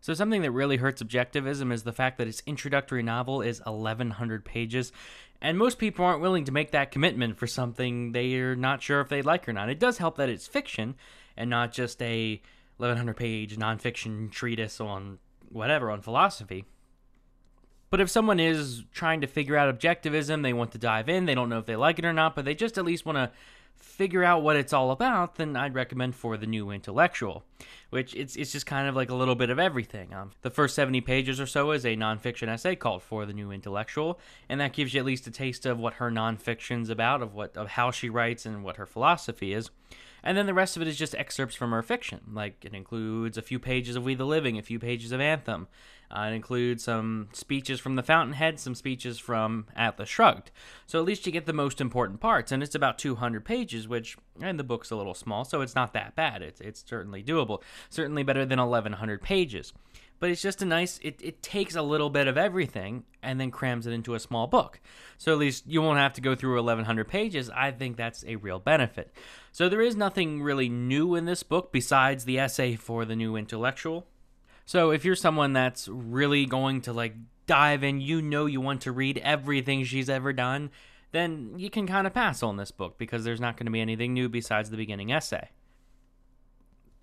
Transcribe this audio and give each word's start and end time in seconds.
So, 0.00 0.14
something 0.14 0.42
that 0.42 0.52
really 0.52 0.76
hurts 0.76 1.02
objectivism 1.02 1.72
is 1.72 1.82
the 1.82 1.92
fact 1.92 2.18
that 2.18 2.28
its 2.28 2.42
introductory 2.46 3.02
novel 3.02 3.42
is 3.42 3.60
1,100 3.64 4.44
pages, 4.44 4.92
and 5.40 5.58
most 5.58 5.78
people 5.78 6.04
aren't 6.04 6.20
willing 6.20 6.44
to 6.44 6.52
make 6.52 6.70
that 6.70 6.90
commitment 6.90 7.38
for 7.38 7.46
something 7.46 8.12
they're 8.12 8.56
not 8.56 8.82
sure 8.82 9.00
if 9.00 9.08
they 9.08 9.22
like 9.22 9.48
or 9.48 9.52
not. 9.52 9.68
It 9.68 9.80
does 9.80 9.98
help 9.98 10.16
that 10.16 10.28
it's 10.28 10.46
fiction 10.46 10.94
and 11.36 11.50
not 11.50 11.72
just 11.72 12.00
a 12.02 12.40
1,100 12.78 13.16
page 13.16 13.56
nonfiction 13.56 14.30
treatise 14.30 14.80
on 14.80 15.18
whatever, 15.48 15.90
on 15.90 16.00
philosophy. 16.00 16.64
But 17.90 18.00
if 18.00 18.10
someone 18.10 18.38
is 18.38 18.84
trying 18.92 19.20
to 19.22 19.26
figure 19.26 19.56
out 19.56 19.74
objectivism, 19.76 20.42
they 20.42 20.52
want 20.52 20.72
to 20.72 20.78
dive 20.78 21.08
in, 21.08 21.24
they 21.24 21.34
don't 21.34 21.48
know 21.48 21.58
if 21.58 21.66
they 21.66 21.76
like 21.76 21.98
it 21.98 22.04
or 22.04 22.12
not, 22.12 22.36
but 22.36 22.44
they 22.44 22.54
just 22.54 22.76
at 22.76 22.84
least 22.84 23.06
want 23.06 23.16
to 23.16 23.30
figure 23.78 24.24
out 24.24 24.42
what 24.42 24.56
it's 24.56 24.72
all 24.72 24.90
about, 24.90 25.36
then 25.36 25.56
I'd 25.56 25.74
recommend 25.74 26.14
For 26.14 26.36
the 26.36 26.46
New 26.46 26.70
Intellectual, 26.70 27.44
which 27.90 28.14
it's, 28.14 28.36
it's 28.36 28.52
just 28.52 28.66
kind 28.66 28.88
of 28.88 28.94
like 28.94 29.10
a 29.10 29.14
little 29.14 29.34
bit 29.34 29.50
of 29.50 29.58
everything. 29.58 30.14
Um, 30.14 30.32
the 30.42 30.50
first 30.50 30.74
70 30.74 31.00
pages 31.00 31.40
or 31.40 31.46
so 31.46 31.70
is 31.72 31.84
a 31.84 31.96
nonfiction 31.96 32.48
essay 32.48 32.76
called 32.76 33.02
For 33.02 33.26
the 33.26 33.32
New 33.32 33.50
Intellectual, 33.50 34.18
and 34.48 34.60
that 34.60 34.72
gives 34.72 34.94
you 34.94 35.00
at 35.00 35.06
least 35.06 35.26
a 35.26 35.30
taste 35.30 35.66
of 35.66 35.78
what 35.78 35.94
her 35.94 36.10
nonfiction's 36.10 36.90
about, 36.90 37.22
of 37.22 37.34
what 37.34 37.56
of 37.56 37.70
how 37.70 37.90
she 37.90 38.08
writes 38.08 38.46
and 38.46 38.62
what 38.62 38.76
her 38.76 38.86
philosophy 38.86 39.52
is. 39.52 39.70
And 40.22 40.36
then 40.36 40.46
the 40.46 40.54
rest 40.54 40.76
of 40.76 40.82
it 40.82 40.88
is 40.88 40.98
just 40.98 41.14
excerpts 41.14 41.54
from 41.54 41.70
her 41.70 41.82
fiction. 41.82 42.20
Like 42.32 42.64
it 42.64 42.74
includes 42.74 43.38
a 43.38 43.42
few 43.42 43.58
pages 43.58 43.96
of 43.96 44.04
We 44.04 44.14
the 44.14 44.26
Living, 44.26 44.58
a 44.58 44.62
few 44.62 44.78
pages 44.78 45.12
of 45.12 45.20
Anthem. 45.20 45.68
Uh, 46.10 46.28
it 46.30 46.34
includes 46.34 46.84
some 46.84 47.28
speeches 47.32 47.80
from 47.80 47.96
The 47.96 48.02
Fountainhead, 48.02 48.58
some 48.58 48.74
speeches 48.74 49.18
from 49.18 49.66
Atlas 49.76 50.08
Shrugged. 50.08 50.50
So 50.86 50.98
at 50.98 51.04
least 51.04 51.26
you 51.26 51.32
get 51.32 51.46
the 51.46 51.52
most 51.52 51.80
important 51.80 52.20
parts. 52.20 52.50
And 52.50 52.62
it's 52.62 52.74
about 52.74 52.98
200 52.98 53.44
pages, 53.44 53.86
which, 53.86 54.16
and 54.40 54.58
the 54.58 54.64
book's 54.64 54.90
a 54.90 54.96
little 54.96 55.14
small, 55.14 55.44
so 55.44 55.60
it's 55.60 55.74
not 55.74 55.92
that 55.92 56.16
bad. 56.16 56.42
It's, 56.42 56.60
it's 56.60 56.84
certainly 56.86 57.22
doable. 57.22 57.62
Certainly 57.90 58.22
better 58.22 58.46
than 58.46 58.58
1,100 58.58 59.22
pages 59.22 59.72
but 60.20 60.30
it's 60.30 60.42
just 60.42 60.62
a 60.62 60.64
nice 60.64 60.98
it, 61.02 61.20
it 61.22 61.42
takes 61.42 61.76
a 61.76 61.82
little 61.82 62.10
bit 62.10 62.26
of 62.26 62.36
everything 62.36 63.04
and 63.22 63.40
then 63.40 63.50
crams 63.50 63.86
it 63.86 63.92
into 63.92 64.14
a 64.14 64.20
small 64.20 64.46
book 64.46 64.80
so 65.16 65.32
at 65.32 65.38
least 65.38 65.64
you 65.66 65.80
won't 65.80 65.98
have 65.98 66.12
to 66.12 66.20
go 66.20 66.34
through 66.34 66.56
1100 66.56 67.06
pages 67.06 67.50
i 67.50 67.70
think 67.70 67.96
that's 67.96 68.24
a 68.26 68.36
real 68.36 68.58
benefit 68.58 69.12
so 69.52 69.68
there 69.68 69.80
is 69.80 69.96
nothing 69.96 70.42
really 70.42 70.68
new 70.68 71.14
in 71.14 71.24
this 71.24 71.42
book 71.42 71.72
besides 71.72 72.24
the 72.24 72.38
essay 72.38 72.76
for 72.76 73.04
the 73.04 73.16
new 73.16 73.36
intellectual 73.36 74.06
so 74.68 74.90
if 74.90 75.02
you're 75.02 75.16
someone 75.16 75.54
that's 75.54 75.88
really 75.88 76.44
going 76.44 76.82
to 76.82 76.92
like 76.92 77.14
dive 77.46 77.82
in 77.82 78.02
you 78.02 78.20
know 78.20 78.44
you 78.44 78.60
want 78.60 78.82
to 78.82 78.92
read 78.92 79.16
everything 79.24 79.82
she's 79.82 80.10
ever 80.10 80.30
done 80.30 80.70
then 81.12 81.54
you 81.56 81.70
can 81.70 81.86
kind 81.86 82.06
of 82.06 82.12
pass 82.12 82.42
on 82.42 82.58
this 82.58 82.70
book 82.70 82.98
because 82.98 83.24
there's 83.24 83.40
not 83.40 83.56
going 83.56 83.64
to 83.64 83.72
be 83.72 83.80
anything 83.80 84.12
new 84.12 84.28
besides 84.28 84.68
the 84.68 84.76
beginning 84.76 85.10
essay 85.10 85.48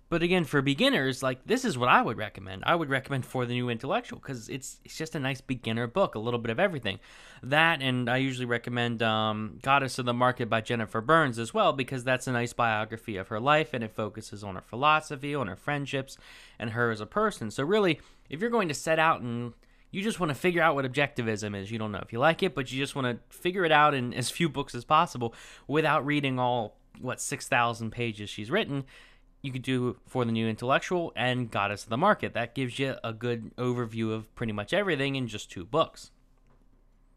but 0.08 0.22
again, 0.22 0.44
for 0.44 0.62
beginners, 0.62 1.22
like 1.22 1.44
this 1.46 1.64
is 1.64 1.76
what 1.76 1.88
I 1.88 2.00
would 2.00 2.16
recommend. 2.16 2.62
I 2.64 2.76
would 2.76 2.88
recommend 2.88 3.26
for 3.26 3.44
the 3.44 3.54
new 3.54 3.68
intellectual 3.68 4.20
because 4.20 4.48
it's 4.48 4.78
it's 4.84 4.96
just 4.96 5.16
a 5.16 5.18
nice 5.18 5.40
beginner 5.40 5.88
book, 5.88 6.14
a 6.14 6.20
little 6.20 6.38
bit 6.38 6.50
of 6.50 6.60
everything. 6.60 7.00
That 7.42 7.82
and 7.82 8.08
I 8.08 8.18
usually 8.18 8.46
recommend 8.46 9.02
um, 9.02 9.58
Goddess 9.62 9.98
of 9.98 10.06
the 10.06 10.14
Market 10.14 10.48
by 10.48 10.60
Jennifer 10.60 11.00
Burns 11.00 11.40
as 11.40 11.52
well 11.52 11.72
because 11.72 12.04
that's 12.04 12.28
a 12.28 12.32
nice 12.32 12.52
biography 12.52 13.16
of 13.16 13.28
her 13.28 13.40
life 13.40 13.74
and 13.74 13.82
it 13.82 13.90
focuses 13.90 14.44
on 14.44 14.54
her 14.54 14.60
philosophy, 14.60 15.34
on 15.34 15.48
her 15.48 15.56
friendships, 15.56 16.16
and 16.58 16.70
her 16.70 16.92
as 16.92 17.00
a 17.00 17.06
person. 17.06 17.50
So 17.50 17.64
really, 17.64 18.00
if 18.30 18.40
you're 18.40 18.50
going 18.50 18.68
to 18.68 18.74
set 18.74 19.00
out 19.00 19.22
and 19.22 19.54
you 19.90 20.02
just 20.02 20.20
want 20.20 20.30
to 20.30 20.36
figure 20.36 20.62
out 20.62 20.76
what 20.76 20.84
objectivism 20.84 21.60
is, 21.60 21.72
you 21.72 21.78
don't 21.78 21.90
know 21.90 22.02
if 22.02 22.12
you 22.12 22.20
like 22.20 22.44
it, 22.44 22.54
but 22.54 22.70
you 22.70 22.78
just 22.78 22.94
want 22.94 23.06
to 23.06 23.36
figure 23.36 23.64
it 23.64 23.72
out 23.72 23.92
in 23.92 24.14
as 24.14 24.30
few 24.30 24.48
books 24.48 24.72
as 24.74 24.84
possible 24.84 25.34
without 25.66 26.06
reading 26.06 26.38
all 26.38 26.76
what 27.00 27.20
six 27.20 27.48
thousand 27.48 27.90
pages 27.90 28.30
she's 28.30 28.50
written 28.50 28.84
you 29.46 29.52
could 29.52 29.62
do 29.62 29.96
for 30.06 30.24
the 30.24 30.32
new 30.32 30.48
intellectual 30.48 31.12
and 31.16 31.50
goddess 31.50 31.84
of 31.84 31.88
the 31.88 31.96
market. 31.96 32.34
That 32.34 32.54
gives 32.54 32.78
you 32.78 32.96
a 33.02 33.12
good 33.12 33.54
overview 33.56 34.12
of 34.12 34.34
pretty 34.34 34.52
much 34.52 34.72
everything 34.72 35.16
in 35.16 35.28
just 35.28 35.50
two 35.50 35.64
books. 35.64 36.10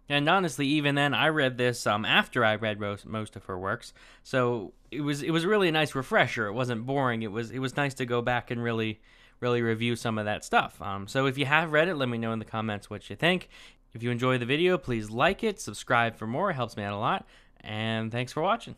And 0.07 0.27
honestly 0.27 0.65
even 0.65 0.95
then 0.95 1.13
i 1.13 1.27
read 1.27 1.57
this 1.57 1.85
um, 1.85 2.03
after 2.03 2.43
i 2.43 2.55
read 2.55 2.79
most, 2.79 3.35
of 3.35 3.45
her 3.45 3.59
works. 3.59 3.93
So 4.23 4.73
it 4.91 5.01
was 5.01 5.21
it 5.21 5.31
was 5.31 5.45
really 5.45 5.67
a 5.67 5.71
nice 5.71 5.93
refresher. 5.93 6.47
It 6.47 6.53
wasn't 6.53 6.85
boring. 6.85 7.21
It 7.21 7.31
was 7.31 7.51
it 7.51 7.59
was 7.59 7.77
nice 7.77 7.93
to 7.95 8.05
go 8.05 8.21
back 8.21 8.49
and 8.49 8.63
really 8.63 8.99
really 9.39 9.61
review 9.61 9.95
some 9.95 10.17
of 10.17 10.25
that 10.25 10.43
stuff. 10.43 10.81
Um, 10.81 11.07
so 11.07 11.25
if 11.25 11.37
you 11.37 11.45
have 11.45 11.71
read 11.71 11.87
it 11.87 11.95
let 11.95 12.09
me 12.09 12.17
know 12.17 12.33
in 12.33 12.39
the 12.39 12.45
comments 12.45 12.89
what 12.89 13.09
you 13.09 13.15
think. 13.15 13.49
If 13.93 14.03
you 14.03 14.11
enjoy 14.11 14.37
the 14.37 14.45
video 14.45 14.77
please 14.77 15.09
like 15.09 15.43
it 15.43 15.59
subscribe 15.59 16.15
for 16.15 16.27
more. 16.27 16.51
It 16.51 16.55
helps 16.55 16.75
me 16.75 16.83
out 16.83 16.93
a 16.93 16.97
lot. 16.97 17.27
And 17.61 18.11
thanks 18.11 18.33
for 18.33 18.41
watching 18.41 18.75